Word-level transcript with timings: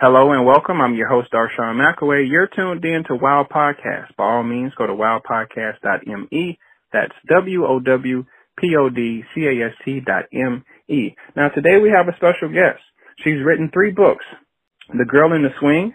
Hello 0.00 0.32
and 0.32 0.46
welcome. 0.46 0.80
I'm 0.80 0.94
your 0.94 1.08
host, 1.08 1.30
Darshawn 1.30 1.76
McAway. 1.76 2.26
You're 2.26 2.46
tuned 2.46 2.82
in 2.86 3.04
to 3.08 3.14
Wow 3.16 3.46
Podcast. 3.46 4.16
By 4.16 4.24
all 4.24 4.42
means, 4.42 4.72
go 4.74 4.86
to 4.86 4.94
wowpodcast.me. 4.94 6.58
That's 6.90 7.12
W-O-W-P-O-D-C-A-S-T 7.28 8.24
dot 10.06 10.24
M-E. 10.32 11.14
Now 11.36 11.50
today 11.50 11.76
we 11.76 11.90
have 11.90 12.08
a 12.08 12.16
special 12.16 12.48
guest. 12.48 12.80
She's 13.18 13.44
written 13.44 13.68
three 13.70 13.90
books. 13.90 14.24
The 14.88 15.04
Girl 15.04 15.34
in 15.34 15.42
the 15.42 15.50
Swing, 15.60 15.94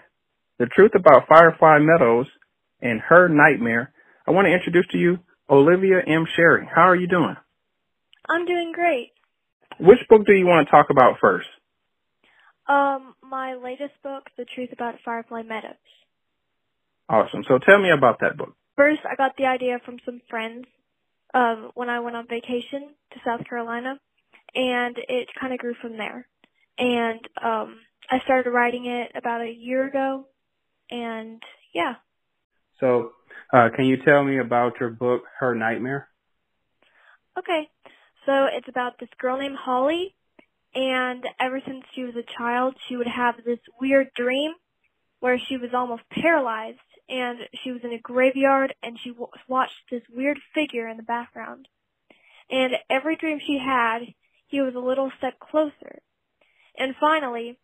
The 0.60 0.68
Truth 0.68 0.92
About 0.94 1.28
Firefly 1.28 1.80
Meadows, 1.80 2.28
and 2.84 3.02
Her 3.02 3.28
Nightmare. 3.28 3.92
I 4.28 4.32
want 4.34 4.46
to 4.46 4.54
introduce 4.54 4.86
to 4.92 5.00
you 5.00 5.18
Olivia 5.50 6.02
M. 6.06 6.28
Sherry. 6.36 6.70
How 6.72 6.90
are 6.90 6.96
you 6.96 7.08
doing? 7.08 7.38
I'm 8.30 8.46
doing 8.46 8.72
great. 8.72 9.14
Which 9.80 10.08
book 10.08 10.28
do 10.28 10.34
you 10.34 10.46
want 10.46 10.68
to 10.68 10.72
talk 10.72 10.92
about 10.92 11.18
first? 11.20 11.48
Um, 12.68 13.16
my 13.22 13.56
latest 13.56 13.94
book, 14.04 14.30
The 14.38 14.46
Truth 14.46 14.72
About 14.74 14.96
Firefly 15.06 15.44
Meadows. 15.44 15.74
Awesome. 17.08 17.44
So 17.48 17.60
tell 17.60 17.80
me 17.80 17.92
about 17.92 18.20
that 18.22 18.38
book. 18.38 18.56
First, 18.76 19.02
I 19.10 19.16
got 19.16 19.38
the 19.38 19.46
idea 19.46 19.80
from 19.86 20.00
some 20.06 20.22
friends 20.30 20.66
um, 21.34 21.72
when 21.76 21.90
I 21.90 22.00
went 22.00 22.16
on 22.16 22.28
vacation 22.28 22.90
to 23.12 23.20
South 23.24 23.48
Carolina, 23.48 24.00
and 24.56 24.98
it 24.98 25.30
kind 25.40 25.54
of 25.54 25.60
grew 25.60 25.76
from 25.76 25.98
there. 25.98 26.28
And 26.78 27.20
um, 27.42 27.80
I 28.10 28.20
started 28.20 28.50
writing 28.50 28.88
it 28.88 29.12
about 29.16 29.42
a 29.42 29.52
year 29.52 29.88
ago, 29.88 30.26
and 30.90 31.42
yeah. 31.74 31.96
So, 32.80 33.14
uh, 33.54 33.70
can 33.76 33.86
you 33.86 33.98
tell 33.98 34.24
me 34.24 34.40
about 34.40 34.80
your 34.80 34.90
book, 34.90 35.24
Her 35.40 35.54
Nightmare? 35.56 36.10
Okay. 37.38 37.70
So 38.26 38.46
it's 38.52 38.68
about 38.68 39.00
this 39.00 39.10
girl 39.20 39.38
named 39.38 39.56
Holly 39.56 40.16
and 40.76 41.26
ever 41.40 41.62
since 41.66 41.86
she 41.94 42.04
was 42.04 42.16
a 42.16 42.38
child, 42.38 42.76
she 42.88 42.98
would 42.98 43.08
have 43.08 43.36
this 43.44 43.60
weird 43.80 44.10
dream 44.14 44.52
where 45.22 45.40
she 45.40 45.58
was 45.58 45.70
almost 45.74 46.04
paralyzed 46.12 46.78
and 47.08 47.40
she 47.64 47.72
was 47.72 47.82
in 47.84 47.94
a 47.94 48.00
graveyard 48.00 48.76
and 48.84 49.00
she 49.02 49.10
w- 49.10 49.30
watched 49.48 49.74
this 49.90 50.02
weird 50.14 50.38
figure 50.54 50.88
in 50.88 50.98
the 50.98 51.04
background. 51.04 51.68
And 52.52 52.74
every 52.90 53.16
dream 53.16 53.40
she 53.40 53.58
had, 53.58 54.00
he 54.48 54.62
was 54.62 54.76
a 54.76 54.80
little 54.80 55.12
step 55.18 55.40
closer. 55.40 56.00
And 56.78 56.94
finally, 57.00 57.58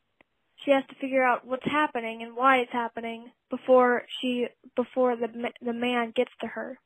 she 0.63 0.71
has 0.71 0.83
to 0.89 0.95
figure 0.95 1.23
out 1.23 1.45
what's 1.45 1.65
happening 1.65 2.23
and 2.23 2.35
why 2.35 2.59
it's 2.59 2.71
happening 2.71 3.31
before 3.49 4.03
she 4.21 4.47
before 4.75 5.15
the 5.15 5.27
the 5.61 5.73
man 5.73 6.13
gets 6.15 6.31
to 6.41 6.47
her. 6.47 6.79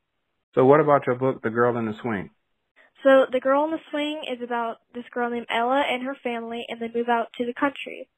So 0.56 0.66
what 0.66 0.80
about 0.80 1.06
your 1.06 1.16
book 1.16 1.42
The 1.44 1.50
Girl 1.50 1.78
in 1.78 1.86
the 1.86 1.94
Swing? 2.02 2.32
So 3.06 3.28
the 3.32 3.40
girl 3.40 3.66
in 3.66 3.72
the 3.72 3.80
swing 3.92 4.24
is 4.28 4.42
about 4.42 4.78
this 4.96 5.06
girl 5.12 5.30
named 5.30 5.46
Ella 5.48 5.84
and 5.88 6.02
her 6.02 6.16
family, 6.16 6.66
and 6.68 6.80
they 6.80 6.90
move 6.92 7.08
out 7.08 7.28
to 7.38 7.46
the 7.46 7.54
country. 7.54 8.10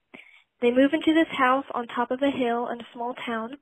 They 0.62 0.72
move 0.72 0.94
into 0.94 1.14
this 1.14 1.28
house 1.38 1.66
on 1.76 1.88
top 1.88 2.10
of 2.10 2.22
a 2.22 2.32
hill 2.32 2.70
in 2.70 2.80
a 2.80 2.88
small 2.94 3.14
town, 3.14 3.58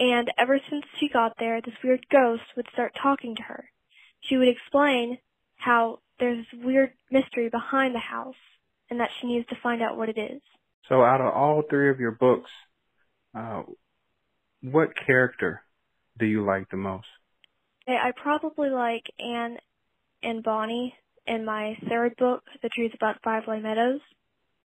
and 0.00 0.28
ever 0.36 0.58
since 0.68 0.84
she 0.98 1.08
got 1.08 1.34
there, 1.38 1.60
this 1.60 1.76
weird 1.84 2.04
ghost 2.10 2.42
would 2.56 2.66
start 2.72 2.96
talking 3.00 3.36
to 3.36 3.42
her. 3.42 3.70
She 4.20 4.36
would 4.36 4.48
explain 4.48 5.18
how 5.54 6.00
there's 6.18 6.44
this 6.50 6.60
weird 6.60 6.90
mystery 7.08 7.48
behind 7.48 7.94
the 7.94 8.00
house, 8.00 8.34
and 8.90 8.98
that 8.98 9.10
she 9.20 9.28
needs 9.28 9.46
to 9.50 9.56
find 9.62 9.80
out 9.80 9.96
what 9.96 10.08
it 10.08 10.18
is. 10.18 10.42
So 10.88 11.04
out 11.04 11.20
of 11.20 11.32
all 11.32 11.62
three 11.70 11.88
of 11.88 12.00
your 12.00 12.10
books, 12.10 12.50
uh, 13.32 13.62
what 14.60 14.88
character 15.06 15.62
do 16.18 16.26
you 16.26 16.44
like 16.44 16.68
the 16.68 16.76
most? 16.76 17.06
I 17.86 18.12
probably 18.14 18.68
like 18.68 19.04
Anne 19.18 19.58
and 20.22 20.42
Bonnie 20.42 20.94
in 21.26 21.44
my 21.44 21.76
third 21.88 22.16
book, 22.16 22.42
The 22.62 22.68
Truth 22.68 22.92
About 22.94 23.22
Firefly 23.22 23.60
Meadows. 23.60 24.00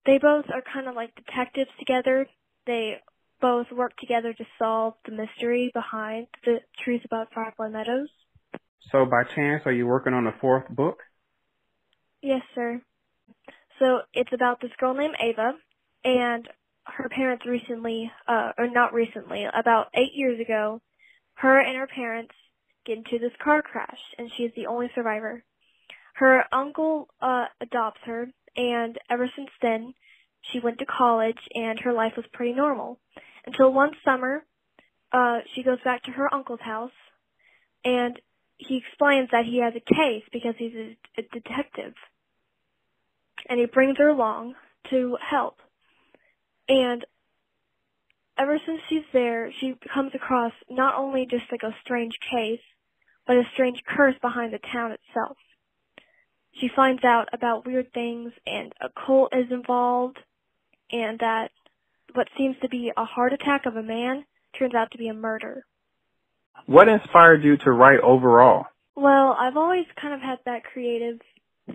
They 0.06 0.18
both 0.18 0.46
are 0.54 0.62
kind 0.62 0.88
of 0.88 0.96
like 0.96 1.16
detectives 1.16 1.72
together. 1.80 2.28
They 2.66 2.98
both 3.40 3.72
work 3.72 3.96
together 3.98 4.34
to 4.34 4.46
solve 4.60 4.94
the 5.06 5.12
mystery 5.12 5.72
behind 5.74 6.28
the 6.46 6.60
truth 6.84 7.02
about 7.06 7.34
Firefly 7.34 7.70
Meadows. 7.70 8.10
So 8.92 9.06
by 9.06 9.24
chance, 9.24 9.64
are 9.66 9.72
you 9.72 9.88
working 9.88 10.14
on 10.14 10.28
a 10.28 10.36
fourth 10.40 10.68
book? 10.70 11.00
Yes, 12.22 12.42
sir. 12.54 12.82
So 13.80 14.02
it's 14.14 14.32
about 14.34 14.62
this 14.62 14.72
girl 14.78 14.94
named 14.94 15.16
Ava, 15.20 15.54
and 16.04 16.48
her 16.86 17.10
parents 17.10 17.46
recently, 17.46 18.12
uh, 18.28 18.52
or 18.58 18.70
not 18.70 18.94
recently, 18.94 19.46
about 19.52 19.88
eight 19.96 20.14
years 20.14 20.40
ago, 20.40 20.82
her 21.36 21.60
and 21.60 21.78
her 21.78 21.88
parents 21.88 22.34
get 22.86 22.98
into 22.98 23.20
this 23.20 23.34
car 23.44 23.62
crash, 23.62 24.00
and 24.18 24.32
she 24.36 24.44
is 24.44 24.52
the 24.56 24.68
only 24.68 24.92
survivor. 24.94 25.44
Her 26.22 26.46
uncle 26.52 27.08
uh, 27.20 27.46
adopts 27.62 28.02
her, 28.06 28.28
and 28.56 28.96
ever 29.10 29.28
since 29.36 29.50
then, 29.60 29.96
she 30.44 30.60
went 30.60 30.78
to 30.78 30.86
college, 30.86 31.40
and 31.56 31.80
her 31.80 31.94
life 31.94 32.14
was 32.16 32.28
pretty 32.32 32.54
normal. 32.54 33.00
Until 33.48 33.74
one 33.74 33.94
summer, 34.06 34.46
uh, 35.12 35.40
she 35.56 35.64
goes 35.64 35.80
back 35.84 36.04
to 36.04 36.12
her 36.12 36.32
uncle's 36.32 36.60
house, 36.62 36.92
and 37.84 38.22
he 38.58 38.78
explains 38.78 39.30
that 39.32 39.46
he 39.46 39.62
has 39.62 39.74
a 39.76 39.80
case 39.80 40.22
because 40.32 40.54
he's 40.60 40.76
a, 40.76 40.96
a 41.18 41.24
detective. 41.24 41.96
And 43.50 43.60
he 43.60 43.66
brings 43.66 43.98
her 43.98 44.10
along 44.10 44.54
to 44.92 45.18
help. 45.28 45.56
And 46.70 47.04
ever 48.38 48.60
since 48.64 48.82
she's 48.90 49.10
there, 49.12 49.52
she 49.60 49.74
comes 49.92 50.12
across 50.14 50.54
not 50.70 50.94
only 50.94 51.26
just 51.26 51.52
like 51.52 51.64
a 51.64 51.76
strange 51.84 52.20
case, 52.30 52.62
but 53.26 53.38
a 53.38 53.44
strange 53.56 53.82
curse 53.88 54.16
behind 54.22 54.54
the 54.54 54.60
town 54.60 54.92
itself. 54.92 55.38
She 56.62 56.70
finds 56.76 57.04
out 57.04 57.28
about 57.34 57.66
weird 57.66 57.92
things 57.92 58.32
and 58.46 58.72
a 58.80 58.90
cult 58.90 59.34
is 59.36 59.52
involved 59.52 60.20
and 60.92 61.18
that 61.20 61.50
what 62.14 62.28
seems 62.38 62.56
to 62.62 62.70
be 62.70 62.92
a 62.96 63.04
heart 63.04 63.34
attack 63.34 63.66
of 63.66 63.76
a 63.76 63.82
man 63.82 64.26
turns 64.60 64.76
out 64.76 64.92
to 64.92 65.00
be 65.00 65.08
a 65.08 65.14
murder. 65.14 65.66
What 66.68 66.88
inspired 66.88 67.44
you 67.44 67.58
to 67.58 67.72
write 67.72 68.00
overall? 68.02 68.68
Well, 68.96 69.36
I've 69.40 69.58
always 69.58 69.88
kind 70.00 70.14
of 70.14 70.22
had 70.22 70.38
that 70.46 70.64
creative 70.64 71.20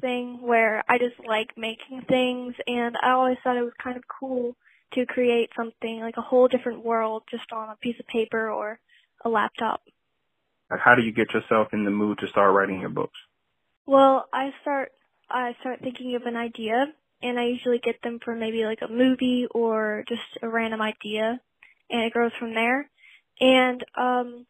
thing 0.01 0.41
where 0.41 0.85
I 0.89 0.99
just 0.99 1.17
like 1.27 1.57
making 1.57 2.03
things 2.03 2.55
and 2.69 2.97
I 3.03 3.11
always 3.11 3.39
thought 3.43 3.57
it 3.57 3.63
was 3.63 3.73
kind 3.83 3.97
of 3.97 4.05
cool 4.07 4.55
to 4.93 5.05
create 5.05 5.51
something 5.57 5.99
like 5.99 6.17
a 6.17 6.23
whole 6.23 6.47
different 6.47 6.85
world 6.85 7.25
just 7.29 7.51
on 7.51 7.71
a 7.71 7.77
piece 7.77 7.99
of 7.99 8.07
paper 8.07 8.53
or 8.53 8.79
a 9.25 9.29
laptop. 9.29 9.81
How 10.71 10.95
do 10.95 11.03
you 11.03 11.13
get 11.13 11.35
yourself 11.35 11.69
in 11.73 11.85
the 11.85 11.91
mood 11.91 12.19
to 12.19 12.29
start 12.29 12.55
writing 12.55 12.81
your 12.81 12.91
books? 12.91 13.19
Well, 13.87 14.29
I 14.33 14.51
start 14.63 14.91
I 15.31 15.55
start 15.61 15.81
thinking 15.81 16.17
of 16.17 16.23
an 16.23 16.37
idea 16.37 16.87
and 17.23 17.39
I 17.39 17.47
usually 17.47 17.79
get 17.79 18.03
them 18.03 18.19
from 18.25 18.41
maybe 18.41 18.65
like 18.65 18.81
a 18.83 18.93
movie 18.93 19.47
or 19.51 20.05
just 20.09 20.23
a 20.43 20.49
random 20.49 20.81
idea 20.81 21.41
and 21.91 22.03
it 22.03 22.13
grows 22.13 22.33
from 22.39 22.55
there. 22.55 22.91
And 23.41 23.85
um 23.97 24.47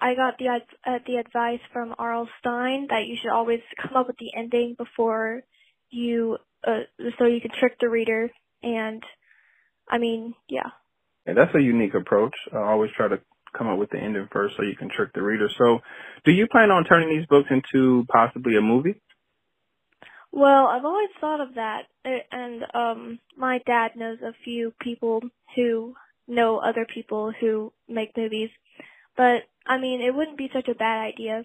I 0.00 0.14
got 0.14 0.38
the 0.38 0.48
uh, 0.48 0.98
the 1.06 1.16
advice 1.16 1.60
from 1.74 1.94
R.L. 1.98 2.28
Stine 2.38 2.86
that 2.88 3.06
you 3.06 3.16
should 3.20 3.30
always 3.30 3.60
come 3.80 3.96
up 3.96 4.06
with 4.06 4.16
the 4.16 4.32
ending 4.34 4.74
before 4.78 5.42
you 5.90 6.38
uh 6.66 6.80
so 7.18 7.26
you 7.26 7.40
can 7.42 7.50
trick 7.50 7.78
the 7.80 7.88
reader 7.88 8.30
and 8.62 9.02
I 9.88 9.98
mean, 9.98 10.34
yeah. 10.48 10.70
Yeah, 11.26 11.34
that's 11.34 11.54
a 11.54 11.60
unique 11.60 11.94
approach. 11.94 12.34
I 12.52 12.58
always 12.58 12.92
try 12.96 13.08
to 13.08 13.20
come 13.56 13.68
up 13.68 13.78
with 13.78 13.90
the 13.90 13.98
ending 13.98 14.28
first 14.32 14.54
so 14.56 14.62
you 14.62 14.76
can 14.76 14.90
trick 14.90 15.12
the 15.14 15.22
reader. 15.22 15.48
So, 15.58 15.80
do 16.24 16.32
you 16.32 16.46
plan 16.46 16.70
on 16.70 16.84
turning 16.84 17.08
these 17.08 17.26
books 17.26 17.48
into 17.50 18.06
possibly 18.08 18.56
a 18.56 18.60
movie? 18.60 19.00
Well, 20.32 20.66
I've 20.66 20.84
always 20.84 21.10
thought 21.20 21.40
of 21.40 21.54
that, 21.54 21.86
and 22.04 22.64
um, 22.72 23.18
my 23.36 23.58
dad 23.66 23.96
knows 23.96 24.18
a 24.22 24.32
few 24.44 24.72
people 24.80 25.22
who 25.56 25.94
know 26.28 26.58
other 26.58 26.86
people 26.86 27.32
who 27.32 27.72
make 27.88 28.16
movies. 28.16 28.50
But 29.16 29.42
I 29.66 29.78
mean, 29.78 30.00
it 30.00 30.14
wouldn't 30.14 30.38
be 30.38 30.50
such 30.52 30.68
a 30.68 30.74
bad 30.74 31.04
idea. 31.04 31.44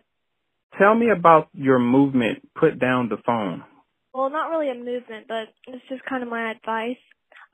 Tell 0.78 0.94
me 0.94 1.10
about 1.10 1.50
your 1.54 1.80
movement. 1.80 2.48
Put 2.56 2.80
down 2.80 3.10
the 3.10 3.18
phone. 3.26 3.64
Well, 4.14 4.30
not 4.30 4.50
really 4.50 4.70
a 4.70 4.76
movement, 4.76 5.28
but 5.28 5.54
it's 5.68 5.84
just 5.90 6.06
kind 6.06 6.24
of 6.24 6.30
my 6.30 6.52
advice. 6.52 6.98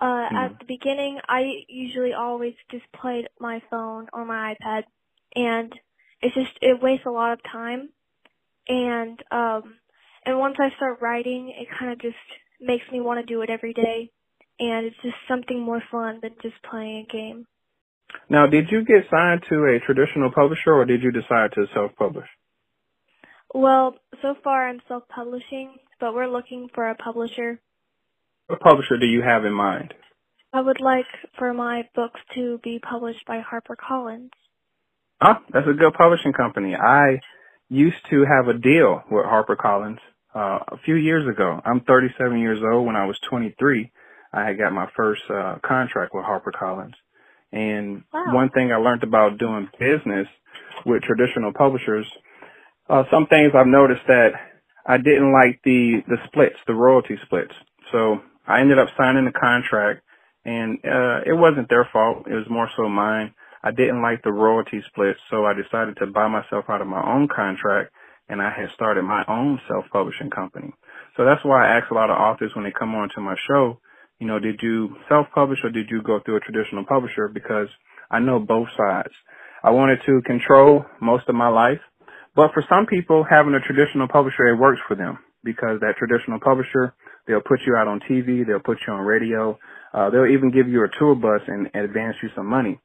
Uh, 0.02 0.06
mm-hmm. 0.06 0.36
At 0.36 0.60
the 0.60 0.66
beginning, 0.66 1.20
I 1.30 1.64
usually 1.70 2.14
always 2.14 2.56
just 2.72 2.86
played 2.92 3.30
my 3.40 3.62
phone 3.70 4.08
or 4.12 4.26
my 4.26 4.56
iPad, 4.56 4.84
and 5.36 5.72
it's 6.22 6.34
just 6.34 6.52
it 6.60 6.82
wastes 6.82 7.06
a 7.06 7.12
lot 7.12 7.34
of 7.34 7.40
time. 7.44 7.90
And 8.68 9.22
um, 9.30 9.76
and 10.26 10.40
once 10.40 10.56
I 10.60 10.76
start 10.76 11.02
writing, 11.02 11.54
it 11.56 11.68
kind 11.78 11.92
of 11.92 12.00
just 12.00 12.16
makes 12.60 12.84
me 12.92 13.00
want 13.00 13.20
to 13.20 13.26
do 13.32 13.44
it 13.44 13.52
every 13.52 13.74
day, 13.74 14.12
and 14.60 14.88
it's 14.88 14.96
just 15.04 15.18
something 15.28 15.60
more 15.60 15.84
fun 15.92 16.20
than 16.24 16.32
just 16.42 16.56
playing 16.64 17.06
a 17.08 17.12
game. 17.12 17.46
Now, 18.28 18.48
did 18.48 18.72
you 18.72 18.84
get 18.84 19.06
signed 19.12 19.44
to 19.50 19.66
a 19.66 19.80
traditional 19.86 20.32
publisher, 20.32 20.74
or 20.74 20.86
did 20.86 21.04
you 21.04 21.12
decide 21.12 21.54
to 21.54 21.68
self-publish? 21.74 22.28
Well, 23.54 23.96
so 24.22 24.36
far 24.44 24.68
I'm 24.68 24.82
self-publishing, 24.88 25.76
but 26.00 26.16
we're 26.16 26.28
looking 26.28 26.70
for 26.74 26.90
a 26.90 26.96
publisher 26.96 27.60
what 28.52 28.60
publisher 28.60 28.98
do 28.98 29.06
you 29.06 29.22
have 29.22 29.46
in 29.46 29.54
mind? 29.54 29.94
I 30.54 30.60
would 30.60 30.82
like 30.82 31.06
for 31.38 31.54
my 31.54 31.88
books 31.96 32.20
to 32.36 32.60
be 32.62 32.80
published 32.80 33.26
by 33.26 33.42
HarperCollins. 33.42 34.30
Ah, 35.22 35.42
that's 35.54 35.68
a 35.70 35.74
good 35.74 35.94
publishing 35.94 36.34
company. 36.34 36.76
I 36.76 37.22
used 37.70 38.04
to 38.10 38.26
have 38.26 38.50
a 38.50 38.60
deal 38.60 39.04
with 39.10 39.26
HarperCollins 39.26 40.00
uh, 40.36 40.60
a 40.68 40.78
few 40.84 40.96
years 40.96 41.26
ago. 41.30 41.62
I'm 41.64 41.80
37 41.82 42.40
years 42.40 42.60
old. 42.62 42.86
When 42.86 42.98
I 42.98 43.06
was 43.06 43.18
23, 43.30 43.90
I 44.34 44.46
had 44.46 44.58
got 44.58 44.74
my 44.74 44.88
first 44.98 45.22
uh, 45.30 45.56
contract 45.66 46.14
with 46.14 46.26
HarperCollins. 46.26 46.96
And 47.54 48.04
wow. 48.14 48.36
one 48.36 48.50
thing 48.50 48.74
I 48.74 48.78
learned 48.78 49.04
about 49.04 49.38
doing 49.38 49.70
business 49.80 50.28
with 50.86 51.04
traditional 51.04 51.54
publishers, 51.54 52.06
uh, 52.90 53.04
some 53.10 53.28
things 53.28 53.54
I've 53.56 53.68
noticed 53.68 54.04
that 54.08 54.32
I 54.86 54.98
didn't 54.98 55.32
like 55.32 55.62
the 55.64 56.02
the 56.08 56.18
splits, 56.26 56.56
the 56.68 56.74
royalty 56.74 57.18
splits. 57.26 57.54
So 57.92 58.22
I 58.48 58.62
ended 58.62 58.80
up 58.80 58.90
signing 58.98 59.26
the 59.26 59.32
contract, 59.32 60.02
and 60.46 60.80
uh, 60.84 61.22
it 61.26 61.38
wasn't 61.38 61.70
their 61.70 61.88
fault. 61.92 62.28
It 62.28 62.34
was 62.34 62.50
more 62.50 62.70
so 62.76 62.90
mine. 62.90 63.34
I 63.64 63.72
didn't 63.72 64.02
like 64.02 64.24
the 64.24 64.32
royalty 64.32 64.82
split, 64.88 65.16
so 65.30 65.46
I 65.46 65.54
decided 65.54 65.98
to 65.98 66.08
buy 66.08 66.28
myself 66.28 66.66
out 66.70 66.82
of 66.82 66.88
my 66.88 67.02
own 67.02 67.28
contract, 67.28 67.94
and 68.28 68.42
I 68.42 68.50
had 68.50 68.70
started 68.74 69.04
my 69.04 69.24
own 69.28 69.60
self-publishing 69.68 70.32
company. 70.32 70.74
So 71.18 71.26
that's 71.26 71.44
why 71.44 71.68
I 71.68 71.78
ask 71.78 71.92
a 71.92 71.94
lot 71.94 72.10
of 72.10 72.18
authors 72.18 72.52
when 72.56 72.66
they 72.66 72.72
come 72.72 72.96
on 72.96 73.10
to 73.16 73.22
my 73.22 73.36
show, 73.48 73.80
you 74.20 74.28
know, 74.28 74.40
did 74.40 74.62
you 74.62 74.96
self-publish 75.10 75.60
or 75.64 75.72
did 75.72 75.90
you 75.90 76.02
go 76.02 76.20
through 76.24 76.38
a 76.38 76.40
traditional 76.40 76.86
publisher? 76.86 77.28
Because 77.28 77.68
I 78.10 78.20
know 78.20 78.40
both 78.40 78.68
sides. 78.78 79.14
I 79.64 79.72
wanted 79.72 80.00
to 80.06 80.22
control 80.26 80.86
most 81.02 81.28
of 81.28 81.36
my 81.36 81.50
life, 81.50 81.80
but 82.36 82.54
for 82.54 82.64
some 82.70 82.86
people, 82.86 83.26
having 83.30 83.54
a 83.54 83.60
traditional 83.60 84.08
publisher, 84.08 84.48
it 84.48 84.60
works 84.60 84.80
for 84.88 84.96
them 84.96 85.20
because 85.44 85.80
that 85.82 85.98
traditional 85.98 86.40
publisher, 86.40 86.94
they'll 87.28 87.42
put 87.42 87.60
you 87.66 87.76
out 87.76 87.88
on 87.88 88.02
TV, 88.10 88.46
they'll 88.46 88.60
put 88.60 88.80
you 88.86 88.94
on 88.94 89.02
radio, 89.02 89.58
uh, 89.94 90.10
they'll 90.10 90.28
even 90.28 90.52
give 90.52 90.68
you 90.68 90.84
a 90.84 90.90
tour 91.00 91.16
bus 91.16 91.42
and, 91.48 91.70
and 91.74 91.86
advance 91.86 92.16
you 92.22 92.30
some 92.36 92.48
money. 92.48 92.80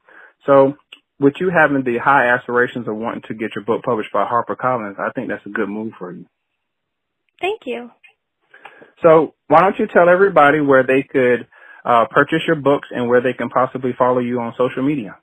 So 0.47 0.77
with 1.19 1.35
you 1.41 1.51
having 1.51 1.83
the 1.85 1.99
high 1.99 2.29
aspirations 2.29 2.89
of 2.89 2.97
wanting 2.97 3.23
to 3.29 3.35
get 3.35 3.51
your 3.55 3.65
book 3.65 3.83
published 3.83 4.13
by 4.13 4.27
HarperCollins, 4.27 4.99
I 4.99 5.11
think 5.15 5.29
that's 5.29 5.45
a 5.47 5.51
good 5.51 5.69
move 5.69 5.93
for 5.99 6.13
you. 6.13 6.27
Thank 7.41 7.63
you. 7.67 7.91
So 9.03 9.35
why 9.49 9.61
don't 9.61 9.79
you 9.79 9.87
tell 9.87 10.09
everybody 10.09 10.61
where 10.61 10.83
they 10.83 11.03
could 11.03 11.47
uh, 11.85 12.07
purchase 12.11 12.43
your 12.47 12.57
books 12.57 12.89
and 12.91 13.09
where 13.09 13.21
they 13.21 13.33
can 13.33 13.49
possibly 13.49 13.93
follow 13.97 14.19
you 14.19 14.41
on 14.41 14.55
social 14.57 14.83
media? 14.83 15.17